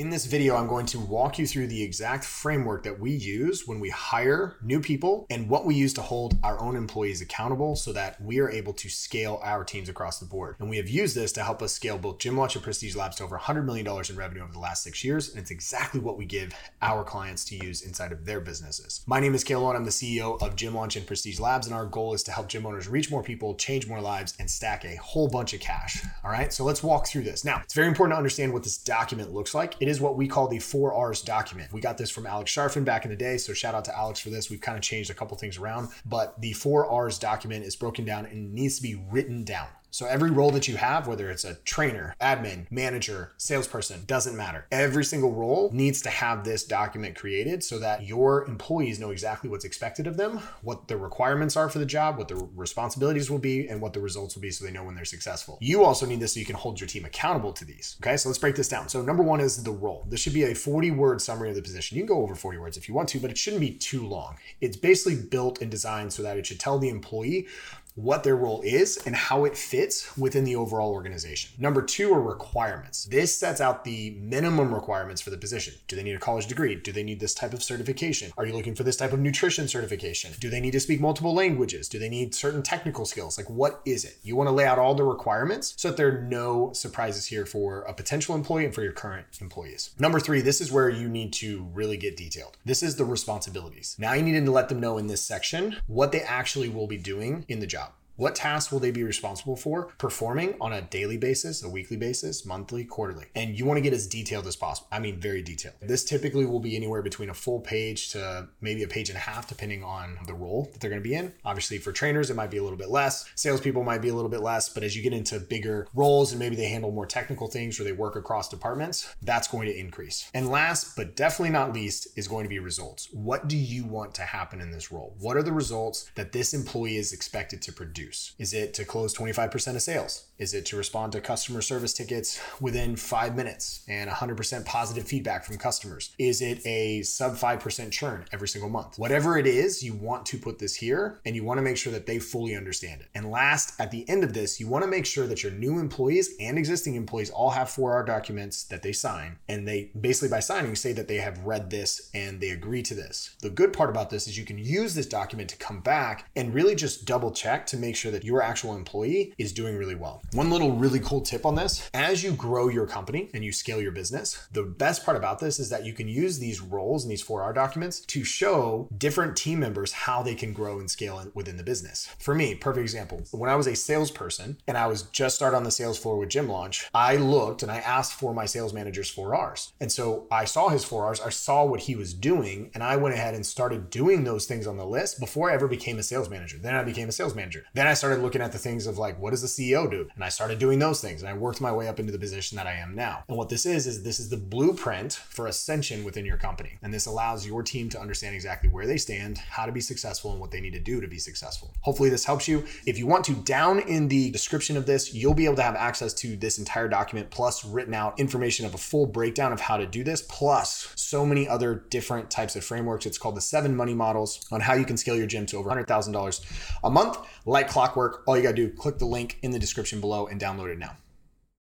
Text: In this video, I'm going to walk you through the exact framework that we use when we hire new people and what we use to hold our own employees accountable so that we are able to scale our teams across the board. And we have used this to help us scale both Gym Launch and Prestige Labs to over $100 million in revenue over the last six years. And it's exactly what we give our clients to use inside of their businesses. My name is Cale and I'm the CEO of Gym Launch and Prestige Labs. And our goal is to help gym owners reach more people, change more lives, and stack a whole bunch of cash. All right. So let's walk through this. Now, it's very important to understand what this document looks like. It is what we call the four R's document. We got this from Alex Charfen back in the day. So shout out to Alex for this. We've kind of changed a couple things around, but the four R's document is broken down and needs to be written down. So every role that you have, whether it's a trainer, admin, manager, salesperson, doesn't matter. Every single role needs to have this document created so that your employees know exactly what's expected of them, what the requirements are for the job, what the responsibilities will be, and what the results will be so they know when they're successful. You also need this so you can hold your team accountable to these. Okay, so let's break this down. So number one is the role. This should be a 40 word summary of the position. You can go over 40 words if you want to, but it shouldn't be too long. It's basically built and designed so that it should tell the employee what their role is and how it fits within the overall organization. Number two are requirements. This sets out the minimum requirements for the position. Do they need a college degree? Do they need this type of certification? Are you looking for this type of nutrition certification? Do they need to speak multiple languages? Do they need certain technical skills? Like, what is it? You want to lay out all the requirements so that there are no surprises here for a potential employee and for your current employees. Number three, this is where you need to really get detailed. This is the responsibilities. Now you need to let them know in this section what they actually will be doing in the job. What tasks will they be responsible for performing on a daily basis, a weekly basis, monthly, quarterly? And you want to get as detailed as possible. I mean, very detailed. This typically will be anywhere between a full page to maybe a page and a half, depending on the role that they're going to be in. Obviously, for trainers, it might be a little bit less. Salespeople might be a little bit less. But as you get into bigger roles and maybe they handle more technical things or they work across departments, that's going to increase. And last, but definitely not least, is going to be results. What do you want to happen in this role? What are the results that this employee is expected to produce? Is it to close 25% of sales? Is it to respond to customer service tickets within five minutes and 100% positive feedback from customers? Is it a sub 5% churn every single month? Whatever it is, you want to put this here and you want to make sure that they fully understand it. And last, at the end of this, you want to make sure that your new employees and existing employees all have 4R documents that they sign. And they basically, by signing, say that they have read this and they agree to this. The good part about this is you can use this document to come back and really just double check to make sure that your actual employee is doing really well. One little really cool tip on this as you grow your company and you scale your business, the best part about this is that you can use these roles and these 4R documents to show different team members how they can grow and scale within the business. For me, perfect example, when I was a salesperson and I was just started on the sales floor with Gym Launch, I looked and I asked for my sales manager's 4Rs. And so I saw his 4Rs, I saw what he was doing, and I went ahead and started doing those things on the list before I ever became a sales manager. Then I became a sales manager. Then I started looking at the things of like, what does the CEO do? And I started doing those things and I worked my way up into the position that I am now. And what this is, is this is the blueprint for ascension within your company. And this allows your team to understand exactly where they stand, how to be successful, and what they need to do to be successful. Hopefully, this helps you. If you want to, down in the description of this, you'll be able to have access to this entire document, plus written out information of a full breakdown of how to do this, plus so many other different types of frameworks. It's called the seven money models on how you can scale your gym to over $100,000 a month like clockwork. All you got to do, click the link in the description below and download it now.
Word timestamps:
In 0.00 0.08
this 0.08 0.24
video, 0.24 0.56
I'm 0.56 0.66
going 0.66 0.86
to 0.86 0.98
walk 0.98 1.38
you 1.38 1.46
through 1.46 1.66
the 1.66 1.82
exact 1.82 2.24
framework 2.24 2.84
that 2.84 2.98
we 2.98 3.10
use 3.10 3.68
when 3.68 3.80
we 3.80 3.90
hire 3.90 4.56
new 4.62 4.80
people 4.80 5.26
and 5.28 5.46
what 5.46 5.66
we 5.66 5.74
use 5.74 5.92
to 5.92 6.00
hold 6.00 6.38
our 6.42 6.58
own 6.58 6.74
employees 6.74 7.20
accountable 7.20 7.76
so 7.76 7.92
that 7.92 8.18
we 8.18 8.38
are 8.38 8.48
able 8.48 8.72
to 8.72 8.88
scale 8.88 9.38
our 9.42 9.62
teams 9.62 9.90
across 9.90 10.18
the 10.18 10.24
board. 10.24 10.56
And 10.58 10.70
we 10.70 10.78
have 10.78 10.88
used 10.88 11.14
this 11.14 11.32
to 11.32 11.42
help 11.42 11.60
us 11.60 11.74
scale 11.74 11.98
both 11.98 12.16
Gym 12.16 12.34
Launch 12.38 12.54
and 12.54 12.64
Prestige 12.64 12.96
Labs 12.96 13.16
to 13.16 13.24
over 13.24 13.36
$100 13.36 13.66
million 13.66 13.86
in 13.86 14.16
revenue 14.16 14.42
over 14.42 14.54
the 14.54 14.58
last 14.58 14.82
six 14.82 15.04
years. 15.04 15.28
And 15.28 15.38
it's 15.38 15.50
exactly 15.50 16.00
what 16.00 16.16
we 16.16 16.24
give 16.24 16.54
our 16.80 17.04
clients 17.04 17.44
to 17.46 17.56
use 17.62 17.82
inside 17.82 18.10
of 18.10 18.24
their 18.24 18.40
businesses. 18.40 19.04
My 19.06 19.20
name 19.20 19.34
is 19.34 19.44
Cale 19.44 19.68
and 19.68 19.76
I'm 19.76 19.84
the 19.84 19.90
CEO 19.90 20.40
of 20.40 20.56
Gym 20.56 20.74
Launch 20.74 20.96
and 20.96 21.06
Prestige 21.06 21.38
Labs. 21.38 21.66
And 21.66 21.76
our 21.76 21.84
goal 21.84 22.14
is 22.14 22.22
to 22.22 22.32
help 22.32 22.48
gym 22.48 22.64
owners 22.64 22.88
reach 22.88 23.10
more 23.10 23.22
people, 23.22 23.54
change 23.54 23.86
more 23.86 24.00
lives, 24.00 24.32
and 24.40 24.50
stack 24.50 24.86
a 24.86 24.96
whole 24.96 25.28
bunch 25.28 25.52
of 25.52 25.60
cash. 25.60 26.02
All 26.24 26.30
right. 26.30 26.54
So 26.54 26.64
let's 26.64 26.82
walk 26.82 27.06
through 27.06 27.24
this. 27.24 27.44
Now, 27.44 27.60
it's 27.62 27.74
very 27.74 27.88
important 27.88 28.14
to 28.14 28.16
understand 28.16 28.54
what 28.54 28.62
this 28.62 28.78
document 28.78 29.34
looks 29.34 29.54
like. 29.54 29.74
It 29.78 29.89
is 29.90 30.00
what 30.00 30.16
we 30.16 30.26
call 30.28 30.48
the 30.48 30.58
four 30.58 30.94
R's 30.94 31.20
document. 31.20 31.72
We 31.72 31.80
got 31.80 31.98
this 31.98 32.10
from 32.10 32.26
Alex 32.26 32.54
Charfen 32.54 32.84
back 32.84 33.04
in 33.04 33.10
the 33.10 33.16
day. 33.16 33.36
So 33.36 33.52
shout 33.52 33.74
out 33.74 33.84
to 33.86 33.96
Alex 33.96 34.20
for 34.20 34.30
this. 34.30 34.48
We've 34.48 34.60
kind 34.60 34.78
of 34.78 34.82
changed 34.82 35.10
a 35.10 35.14
couple 35.14 35.36
things 35.36 35.58
around, 35.58 35.88
but 36.06 36.40
the 36.40 36.52
four 36.52 36.86
R's 36.86 37.18
document 37.18 37.64
is 37.64 37.76
broken 37.76 38.04
down 38.04 38.24
and 38.26 38.54
needs 38.54 38.76
to 38.76 38.82
be 38.82 38.94
written 39.10 39.44
down. 39.44 39.68
So 39.90 40.06
every 40.06 40.30
role 40.30 40.50
that 40.52 40.68
you 40.68 40.76
have, 40.76 41.06
whether 41.06 41.30
it's 41.30 41.44
a 41.44 41.54
trainer, 41.64 42.14
admin, 42.20 42.70
manager, 42.70 43.32
salesperson, 43.36 44.04
doesn't 44.06 44.36
matter. 44.36 44.66
Every 44.70 45.04
single 45.04 45.32
role 45.32 45.70
needs 45.72 46.00
to 46.02 46.10
have 46.10 46.44
this 46.44 46.64
document 46.64 47.16
created 47.16 47.64
so 47.64 47.78
that 47.80 48.06
your 48.06 48.46
employees 48.46 49.00
know 49.00 49.10
exactly 49.10 49.50
what's 49.50 49.64
expected 49.64 50.06
of 50.06 50.16
them, 50.16 50.38
what 50.62 50.88
the 50.88 50.96
requirements 50.96 51.56
are 51.56 51.68
for 51.68 51.78
the 51.78 51.86
job, 51.86 52.18
what 52.18 52.28
the 52.28 52.36
responsibilities 52.54 53.30
will 53.30 53.38
be, 53.38 53.68
and 53.68 53.80
what 53.80 53.92
the 53.92 54.00
results 54.00 54.34
will 54.34 54.42
be 54.42 54.50
so 54.50 54.64
they 54.64 54.70
know 54.70 54.84
when 54.84 54.94
they're 54.94 55.04
successful. 55.04 55.58
You 55.60 55.84
also 55.84 56.06
need 56.06 56.20
this 56.20 56.34
so 56.34 56.40
you 56.40 56.46
can 56.46 56.56
hold 56.56 56.80
your 56.80 56.88
team 56.88 57.04
accountable 57.04 57.52
to 57.54 57.64
these. 57.64 57.96
Okay, 58.00 58.16
so 58.16 58.28
let's 58.28 58.38
break 58.38 58.56
this 58.56 58.68
down. 58.68 58.88
So 58.88 59.02
number 59.02 59.22
one 59.22 59.40
is 59.40 59.62
the 59.62 59.72
role. 59.72 60.06
This 60.08 60.20
should 60.20 60.34
be 60.34 60.44
a 60.44 60.54
40 60.54 60.92
word 60.92 61.20
summary 61.20 61.50
of 61.50 61.56
the 61.56 61.62
position. 61.62 61.96
You 61.96 62.04
can 62.04 62.14
go 62.14 62.22
over 62.22 62.34
40 62.34 62.58
words 62.58 62.76
if 62.76 62.88
you 62.88 62.94
want 62.94 63.08
to, 63.10 63.20
but 63.20 63.30
it 63.30 63.38
shouldn't 63.38 63.60
be 63.60 63.72
too 63.72 64.06
long. 64.06 64.36
It's 64.60 64.76
basically 64.76 65.16
built 65.16 65.60
and 65.60 65.70
designed 65.70 66.12
so 66.12 66.22
that 66.22 66.36
it 66.36 66.46
should 66.46 66.60
tell 66.60 66.78
the 66.78 66.88
employee 66.88 67.48
what 67.94 68.24
their 68.24 68.36
role 68.36 68.60
is 68.62 68.96
and 69.06 69.14
how 69.14 69.44
it 69.44 69.56
fits 69.56 70.16
within 70.16 70.44
the 70.44 70.56
overall 70.56 70.92
organization. 70.92 71.50
Number 71.58 71.82
two 71.82 72.12
are 72.12 72.20
requirements. 72.20 73.04
This 73.04 73.34
sets 73.34 73.60
out 73.60 73.84
the 73.84 74.10
minimum 74.20 74.74
requirements 74.74 75.20
for 75.20 75.30
the 75.30 75.36
position. 75.36 75.74
Do 75.88 75.96
they 75.96 76.02
need 76.02 76.14
a 76.14 76.20
college 76.20 76.46
degree? 76.46 76.74
Do 76.74 76.92
they 76.92 77.02
need 77.02 77.20
this 77.20 77.34
type 77.34 77.52
of 77.52 77.62
certification? 77.62 78.32
Are 78.38 78.46
you 78.46 78.52
looking 78.52 78.74
for 78.74 78.82
this 78.82 78.96
type 78.96 79.12
of 79.12 79.20
nutrition 79.20 79.68
certification? 79.68 80.32
Do 80.38 80.50
they 80.50 80.60
need 80.60 80.72
to 80.72 80.80
speak 80.80 81.00
multiple 81.00 81.34
languages? 81.34 81.88
Do 81.88 81.98
they 81.98 82.08
need 82.08 82.34
certain 82.34 82.62
technical 82.62 83.04
skills? 83.04 83.36
Like, 83.36 83.50
what 83.50 83.80
is 83.84 84.04
it? 84.04 84.18
You 84.22 84.36
want 84.36 84.48
to 84.48 84.52
lay 84.52 84.66
out 84.66 84.78
all 84.78 84.94
the 84.94 85.04
requirements 85.04 85.74
so 85.76 85.88
that 85.88 85.96
there 85.96 86.08
are 86.08 86.22
no 86.22 86.72
surprises 86.72 87.26
here 87.26 87.46
for 87.46 87.82
a 87.82 87.94
potential 87.94 88.34
employee 88.34 88.64
and 88.64 88.74
for 88.74 88.82
your 88.82 88.92
current 88.92 89.26
employees. 89.40 89.90
Number 89.98 90.20
three, 90.20 90.40
this 90.40 90.60
is 90.60 90.70
where 90.70 90.88
you 90.88 91.08
need 91.08 91.32
to 91.34 91.68
really 91.74 91.96
get 91.96 92.16
detailed. 92.16 92.56
This 92.64 92.82
is 92.82 92.96
the 92.96 93.04
responsibilities. 93.04 93.96
Now 93.98 94.12
you 94.12 94.22
need 94.22 94.44
to 94.44 94.50
let 94.50 94.68
them 94.68 94.80
know 94.80 94.98
in 94.98 95.06
this 95.06 95.22
section 95.22 95.76
what 95.86 96.12
they 96.12 96.22
actually 96.22 96.68
will 96.68 96.86
be 96.86 96.98
doing 96.98 97.44
in 97.48 97.60
the 97.60 97.66
job. 97.66 97.79
What 98.20 98.34
tasks 98.34 98.70
will 98.70 98.80
they 98.80 98.90
be 98.90 99.02
responsible 99.02 99.56
for 99.56 99.84
performing 99.96 100.54
on 100.60 100.74
a 100.74 100.82
daily 100.82 101.16
basis, 101.16 101.64
a 101.64 101.68
weekly 101.70 101.96
basis, 101.96 102.44
monthly, 102.44 102.84
quarterly? 102.84 103.24
And 103.34 103.58
you 103.58 103.64
want 103.64 103.78
to 103.78 103.80
get 103.80 103.94
as 103.94 104.06
detailed 104.06 104.46
as 104.46 104.56
possible. 104.56 104.88
I 104.92 104.98
mean, 104.98 105.18
very 105.18 105.40
detailed. 105.40 105.76
This 105.80 106.04
typically 106.04 106.44
will 106.44 106.60
be 106.60 106.76
anywhere 106.76 107.00
between 107.00 107.30
a 107.30 107.34
full 107.34 107.60
page 107.60 108.10
to 108.10 108.46
maybe 108.60 108.82
a 108.82 108.88
page 108.88 109.08
and 109.08 109.16
a 109.16 109.20
half, 109.20 109.48
depending 109.48 109.82
on 109.82 110.18
the 110.26 110.34
role 110.34 110.68
that 110.70 110.82
they're 110.82 110.90
going 110.90 111.02
to 111.02 111.08
be 111.08 111.14
in. 111.14 111.32
Obviously, 111.46 111.78
for 111.78 111.92
trainers, 111.92 112.28
it 112.28 112.36
might 112.36 112.50
be 112.50 112.58
a 112.58 112.62
little 112.62 112.76
bit 112.76 112.90
less. 112.90 113.24
Salespeople 113.36 113.84
might 113.84 114.02
be 114.02 114.10
a 114.10 114.14
little 114.14 114.28
bit 114.28 114.42
less. 114.42 114.68
But 114.68 114.82
as 114.82 114.94
you 114.94 115.02
get 115.02 115.14
into 115.14 115.40
bigger 115.40 115.88
roles 115.94 116.32
and 116.32 116.38
maybe 116.38 116.56
they 116.56 116.68
handle 116.68 116.90
more 116.90 117.06
technical 117.06 117.48
things 117.48 117.80
or 117.80 117.84
they 117.84 117.92
work 117.92 118.16
across 118.16 118.50
departments, 118.50 119.14
that's 119.22 119.48
going 119.48 119.66
to 119.66 119.74
increase. 119.74 120.30
And 120.34 120.50
last, 120.50 120.94
but 120.94 121.16
definitely 121.16 121.52
not 121.52 121.72
least, 121.72 122.08
is 122.18 122.28
going 122.28 122.44
to 122.44 122.50
be 122.50 122.58
results. 122.58 123.08
What 123.14 123.48
do 123.48 123.56
you 123.56 123.86
want 123.86 124.14
to 124.16 124.22
happen 124.24 124.60
in 124.60 124.72
this 124.72 124.92
role? 124.92 125.16
What 125.18 125.38
are 125.38 125.42
the 125.42 125.54
results 125.54 126.10
that 126.16 126.32
this 126.32 126.52
employee 126.52 126.98
is 126.98 127.14
expected 127.14 127.62
to 127.62 127.72
produce? 127.72 128.09
Is 128.38 128.52
it 128.52 128.74
to 128.74 128.84
close 128.84 129.14
25% 129.14 129.76
of 129.76 129.82
sales? 129.82 130.26
Is 130.38 130.54
it 130.54 130.64
to 130.66 130.76
respond 130.76 131.12
to 131.12 131.20
customer 131.20 131.60
service 131.60 131.92
tickets 131.92 132.40
within 132.60 132.96
five 132.96 133.36
minutes 133.36 133.84
and 133.88 134.08
100% 134.10 134.64
positive 134.64 135.06
feedback 135.06 135.44
from 135.44 135.58
customers? 135.58 136.14
Is 136.18 136.40
it 136.40 136.64
a 136.66 137.02
sub 137.02 137.34
5% 137.34 137.90
churn 137.90 138.24
every 138.32 138.48
single 138.48 138.70
month? 138.70 138.98
Whatever 138.98 139.36
it 139.36 139.46
is, 139.46 139.82
you 139.82 139.92
want 139.92 140.24
to 140.26 140.38
put 140.38 140.58
this 140.58 140.74
here 140.74 141.20
and 141.26 141.36
you 141.36 141.44
want 141.44 141.58
to 141.58 141.62
make 141.62 141.76
sure 141.76 141.92
that 141.92 142.06
they 142.06 142.18
fully 142.18 142.56
understand 142.56 143.02
it. 143.02 143.08
And 143.14 143.30
last, 143.30 143.78
at 143.78 143.90
the 143.90 144.08
end 144.08 144.24
of 144.24 144.32
this, 144.32 144.58
you 144.58 144.66
want 144.66 144.82
to 144.82 144.90
make 144.90 145.04
sure 145.04 145.26
that 145.26 145.42
your 145.42 145.52
new 145.52 145.78
employees 145.78 146.34
and 146.40 146.56
existing 146.56 146.94
employees 146.94 147.30
all 147.30 147.50
have 147.50 147.68
4R 147.68 148.06
documents 148.06 148.64
that 148.64 148.82
they 148.82 148.92
sign. 148.92 149.36
And 149.46 149.68
they 149.68 149.90
basically, 150.00 150.30
by 150.30 150.40
signing, 150.40 150.74
say 150.74 150.92
that 150.94 151.06
they 151.06 151.18
have 151.18 151.44
read 151.44 151.68
this 151.68 152.10
and 152.14 152.40
they 152.40 152.50
agree 152.50 152.82
to 152.84 152.94
this. 152.94 153.36
The 153.42 153.50
good 153.50 153.74
part 153.74 153.90
about 153.90 154.08
this 154.08 154.26
is 154.26 154.38
you 154.38 154.46
can 154.46 154.58
use 154.58 154.94
this 154.94 155.06
document 155.06 155.50
to 155.50 155.56
come 155.56 155.80
back 155.80 156.30
and 156.34 156.54
really 156.54 156.74
just 156.74 157.04
double 157.04 157.30
check 157.30 157.66
to 157.66 157.76
make 157.76 157.96
sure 157.96 157.99
that 158.08 158.24
your 158.24 158.40
actual 158.40 158.76
employee 158.76 159.34
is 159.36 159.52
doing 159.52 159.76
really 159.76 159.94
well. 159.94 160.22
One 160.32 160.50
little 160.50 160.76
really 160.76 161.00
cool 161.00 161.20
tip 161.20 161.44
on 161.44 161.56
this 161.56 161.90
as 161.92 162.22
you 162.22 162.32
grow 162.32 162.68
your 162.68 162.86
company 162.86 163.28
and 163.34 163.44
you 163.44 163.52
scale 163.52 163.80
your 163.80 163.92
business, 163.92 164.46
the 164.52 164.62
best 164.62 165.04
part 165.04 165.16
about 165.16 165.40
this 165.40 165.58
is 165.58 165.68
that 165.70 165.84
you 165.84 165.92
can 165.92 166.08
use 166.08 166.38
these 166.38 166.60
roles 166.60 167.04
and 167.04 167.10
these 167.10 167.24
4R 167.24 167.54
documents 167.54 168.00
to 168.00 168.24
show 168.24 168.88
different 168.96 169.36
team 169.36 169.58
members 169.58 169.92
how 169.92 170.22
they 170.22 170.34
can 170.34 170.52
grow 170.52 170.78
and 170.78 170.90
scale 170.90 171.10
within 171.34 171.56
the 171.56 171.64
business. 171.64 172.08
For 172.18 172.34
me, 172.34 172.54
perfect 172.54 172.82
example, 172.82 173.22
when 173.32 173.50
I 173.50 173.56
was 173.56 173.66
a 173.66 173.74
salesperson 173.74 174.58
and 174.66 174.76
I 174.76 174.86
was 174.86 175.02
just 175.02 175.36
started 175.36 175.56
on 175.56 175.64
the 175.64 175.70
sales 175.70 175.98
floor 175.98 176.18
with 176.18 176.28
Gym 176.28 176.48
Launch, 176.48 176.88
I 176.94 177.16
looked 177.16 177.62
and 177.62 177.72
I 177.72 177.78
asked 177.78 178.12
for 178.12 178.32
my 178.32 178.46
sales 178.46 178.72
manager's 178.72 179.12
4Rs. 179.12 179.72
And 179.80 179.90
so 179.90 180.26
I 180.30 180.44
saw 180.44 180.68
his 180.68 180.84
4Rs, 180.84 181.26
I 181.26 181.30
saw 181.30 181.64
what 181.64 181.80
he 181.80 181.96
was 181.96 182.14
doing, 182.14 182.70
and 182.74 182.82
I 182.82 182.96
went 182.96 183.14
ahead 183.14 183.34
and 183.34 183.44
started 183.44 183.90
doing 183.90 184.24
those 184.24 184.46
things 184.46 184.66
on 184.66 184.76
the 184.76 184.86
list 184.86 185.18
before 185.18 185.50
I 185.50 185.54
ever 185.54 185.68
became 185.68 185.98
a 185.98 186.02
sales 186.02 186.28
manager. 186.28 186.58
Then 186.58 186.74
I 186.74 186.84
became 186.84 187.08
a 187.08 187.12
sales 187.12 187.34
manager. 187.34 187.64
Then 187.80 187.86
I 187.86 187.94
started 187.94 188.20
looking 188.20 188.42
at 188.42 188.52
the 188.52 188.58
things 188.58 188.86
of 188.86 188.98
like, 188.98 189.18
what 189.18 189.30
does 189.30 189.40
the 189.40 189.48
CEO 189.48 189.90
do? 189.90 190.06
And 190.14 190.22
I 190.22 190.28
started 190.28 190.58
doing 190.58 190.78
those 190.78 191.00
things 191.00 191.22
and 191.22 191.30
I 191.30 191.32
worked 191.32 191.62
my 191.62 191.72
way 191.72 191.88
up 191.88 191.98
into 191.98 192.12
the 192.12 192.18
position 192.18 192.56
that 192.56 192.66
I 192.66 192.74
am 192.74 192.94
now. 192.94 193.24
And 193.26 193.38
what 193.38 193.48
this 193.48 193.64
is, 193.64 193.86
is 193.86 194.02
this 194.02 194.20
is 194.20 194.28
the 194.28 194.36
blueprint 194.36 195.14
for 195.14 195.46
ascension 195.46 196.04
within 196.04 196.26
your 196.26 196.36
company. 196.36 196.76
And 196.82 196.92
this 196.92 197.06
allows 197.06 197.46
your 197.46 197.62
team 197.62 197.88
to 197.88 197.98
understand 197.98 198.34
exactly 198.34 198.68
where 198.68 198.86
they 198.86 198.98
stand, 198.98 199.38
how 199.38 199.64
to 199.64 199.72
be 199.72 199.80
successful, 199.80 200.32
and 200.32 200.38
what 200.42 200.50
they 200.50 200.60
need 200.60 200.74
to 200.74 200.78
do 200.78 201.00
to 201.00 201.08
be 201.08 201.18
successful. 201.18 201.72
Hopefully, 201.80 202.10
this 202.10 202.26
helps 202.26 202.46
you. 202.46 202.66
If 202.84 202.98
you 202.98 203.06
want 203.06 203.24
to, 203.24 203.32
down 203.32 203.78
in 203.78 204.08
the 204.08 204.30
description 204.30 204.76
of 204.76 204.84
this, 204.84 205.14
you'll 205.14 205.32
be 205.32 205.46
able 205.46 205.56
to 205.56 205.62
have 205.62 205.74
access 205.74 206.12
to 206.16 206.36
this 206.36 206.58
entire 206.58 206.86
document, 206.86 207.30
plus 207.30 207.64
written 207.64 207.94
out 207.94 208.20
information 208.20 208.66
of 208.66 208.74
a 208.74 208.78
full 208.78 209.06
breakdown 209.06 209.54
of 209.54 209.60
how 209.62 209.78
to 209.78 209.86
do 209.86 210.04
this, 210.04 210.20
plus 210.20 210.92
so 210.96 211.24
many 211.24 211.48
other 211.48 211.86
different 211.88 212.30
types 212.30 212.56
of 212.56 212.62
frameworks. 212.62 213.06
It's 213.06 213.16
called 213.16 213.38
the 213.38 213.40
seven 213.40 213.74
money 213.74 213.94
models 213.94 214.46
on 214.52 214.60
how 214.60 214.74
you 214.74 214.84
can 214.84 214.98
scale 214.98 215.16
your 215.16 215.26
gym 215.26 215.46
to 215.46 215.56
over 215.56 215.70
$100,000 215.70 216.40
a 216.84 216.90
month 216.90 217.16
like 217.46 217.69
clockwork. 217.70 218.22
All 218.26 218.36
you 218.36 218.42
got 218.42 218.50
to 218.50 218.56
do, 218.56 218.68
click 218.68 218.98
the 218.98 219.06
link 219.06 219.38
in 219.42 219.52
the 219.52 219.58
description 219.58 220.00
below 220.00 220.26
and 220.26 220.40
download 220.40 220.72
it 220.72 220.78
now. 220.78 220.96